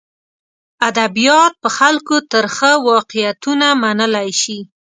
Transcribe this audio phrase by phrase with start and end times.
[0.89, 4.59] ادبیات په خلکو ترخه واقعیتونه منلی شي.